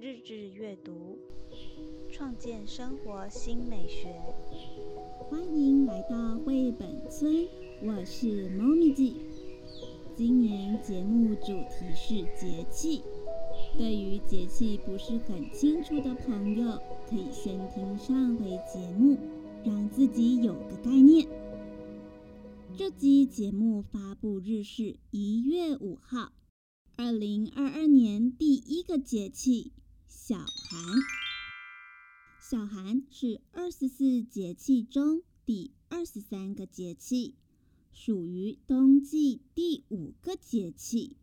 [0.00, 1.18] 日志阅读，
[2.08, 4.14] 创建生活新美学。
[5.28, 7.48] 欢迎来到绘本村，
[7.82, 9.16] 我是猫咪记。
[10.14, 13.02] 今年节目主题是节气，
[13.76, 16.78] 对于节气不是很清楚的朋友，
[17.10, 19.18] 可以先听上回节目，
[19.64, 21.26] 让自己有个概念。
[22.76, 26.30] 这集节目发布日是一月五号，
[26.96, 29.72] 二零二二年第一个节气
[30.08, 30.82] 小寒。
[32.40, 37.34] 小寒是二十四节气中第二十三个节气，
[37.92, 41.16] 属于冬季第五个节气。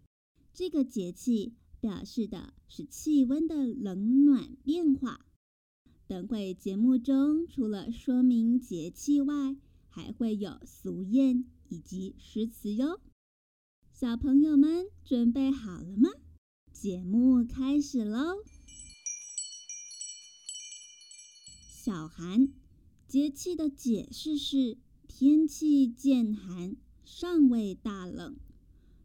[0.54, 5.26] 这个节气表示的是气温的冷暖变化。
[6.08, 9.56] 等会节目中除了说明节气外，
[9.90, 13.02] 还会有俗谚以及诗词哟，
[13.92, 16.10] 小朋友们准备好了吗？
[16.72, 18.44] 节目开始喽！
[21.86, 22.52] 小寒
[23.08, 24.76] 节气的解释是：
[25.08, 28.38] 天气渐寒，尚未大冷。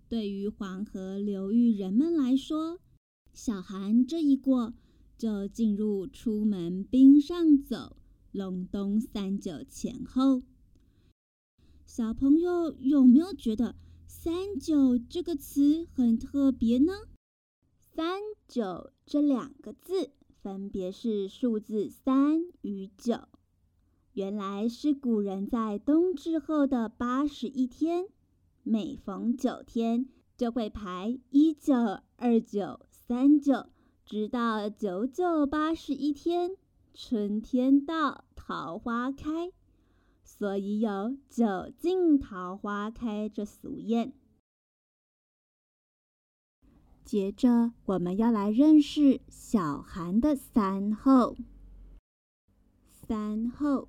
[0.09, 2.81] 对于黄河流域人们来说，
[3.35, 4.73] 小寒这一过，
[5.19, 7.99] 就进入出门冰上走，
[8.33, 10.43] 隆冬三九前后。
[11.85, 13.77] 小朋友有没有觉得
[14.09, 16.95] “三九”这个词很特别呢
[17.95, 23.29] ？“三九”这两个字分别是数字三与九，
[24.15, 28.07] 原来是古人在冬至后的八十一天，
[28.63, 30.07] 每逢九天
[30.39, 31.75] 就会排一九、
[32.17, 33.67] 二九、三九，
[34.07, 36.57] 直到九九八十一天，
[36.95, 39.53] 春天到，桃花开。
[40.25, 44.13] 所以有“九尽桃花开”这俗谚。
[47.11, 51.37] 接着，我们要来认识小寒的三候。
[52.89, 53.89] 三候，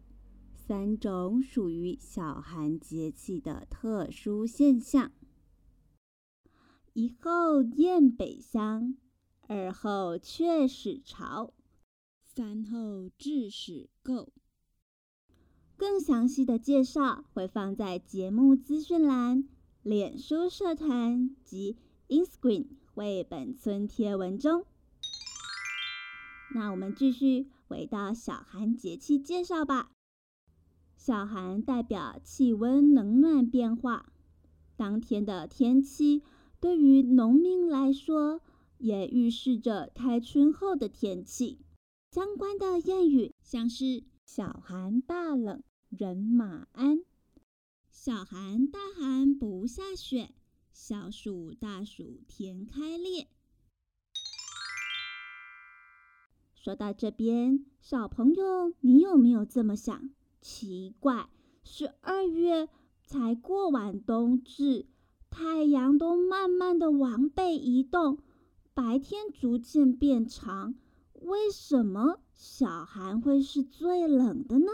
[0.56, 5.12] 三种属于小寒节气的特殊现象：
[6.94, 8.98] 一候雁北乡，
[9.48, 11.54] 二候雀始巢，
[12.24, 14.30] 三候雉始构。
[15.78, 19.48] 更详细的介绍会放在节目资讯栏、
[19.84, 21.78] 脸书社团及
[22.12, 24.66] Instagram 绘本村贴文中。
[26.54, 29.92] 那我们继续回到小寒节气介绍吧。
[30.98, 34.12] 小寒代表气温冷暖变化，
[34.76, 36.22] 当天的天气
[36.60, 38.42] 对于农民来说，
[38.78, 41.60] 也预示着开春后的天气。
[42.12, 45.64] 相关的谚语像是“小寒大冷”。
[45.98, 47.04] 人马安，
[47.90, 50.34] 小寒大寒不下雪，
[50.74, 53.28] 小暑大暑天开裂。
[56.56, 60.10] 说到这边，小朋友，你有没有这么想？
[60.42, 61.30] 奇怪，
[61.64, 62.70] 十二月
[63.04, 64.86] 才过完冬至，
[65.30, 68.20] 太阳都慢慢的往北移动，
[68.74, 70.76] 白天逐渐变长，
[71.14, 74.72] 为什么小寒会是最冷的呢？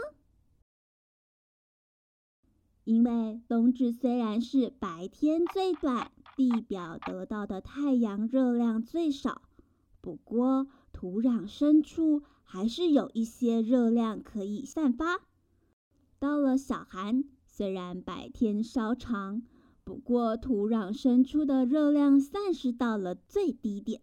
[2.88, 9.42] 因为冬至虽然是白天最短，地表得到的太阳热量最少，
[10.00, 15.20] 不过土壤深处还是有一些热量可以散发。
[16.18, 19.42] 到了小寒，虽然白天稍长，
[19.84, 24.00] 不过土壤深处的热量散失到了最低点，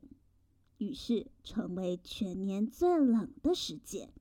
[0.78, 4.12] 于是成为全年最冷的时间。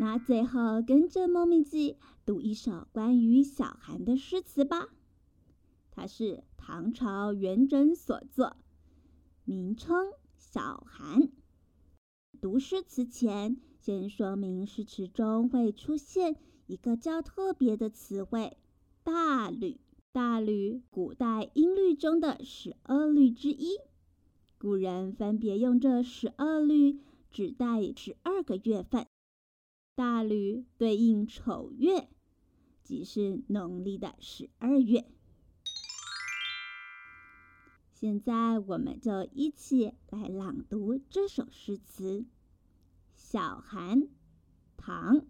[0.00, 4.88] 那最后跟着猫咪记读一首关于小寒的诗词吧。
[5.90, 8.56] 它是唐朝元稹所作，
[9.44, 10.06] 名称
[10.38, 11.24] 《小寒》。
[12.40, 16.36] 读诗词前，先说明诗词中会出现
[16.66, 18.56] 一个较特别的词汇
[19.04, 19.78] “大吕”。
[20.12, 23.76] 大吕，古代音律中的十二律之一。
[24.56, 27.00] 古人分别用这十二律
[27.30, 29.06] 指代十二个月份。
[29.94, 32.08] 大吕对应丑月，
[32.82, 35.04] 即是农历的十二月。
[37.92, 42.20] 现在我们就一起来朗读这首诗词
[43.14, 44.02] 《小寒》，
[44.76, 45.16] 唐·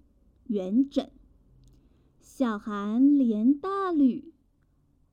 [0.44, 1.10] 元稹。
[2.20, 4.32] 小寒连大吕，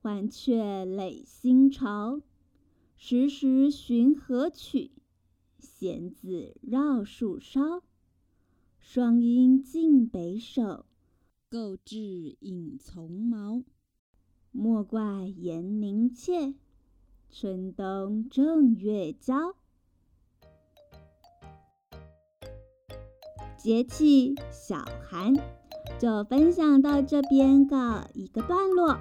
[0.00, 2.22] 欢雀垒新巢。
[2.96, 4.92] 时时寻河曲，
[5.58, 7.82] 闲子绕树梢。
[8.90, 10.86] 双鹰尽北首，
[11.50, 11.98] 雊置
[12.40, 13.62] 隐丛毛。
[14.50, 16.54] 莫怪严凝切，
[17.28, 19.54] 春冬正月交。
[23.58, 25.34] 节气小寒
[25.98, 28.98] 就分享到这边，告一个段落。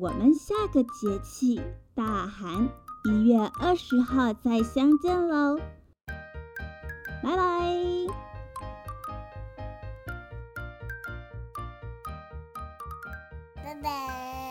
[0.00, 1.60] 我们下个节气
[1.94, 2.68] 大寒，
[3.08, 5.60] 一月二十号再相见喽！
[7.22, 8.27] 拜拜。
[13.68, 14.47] 拜拜。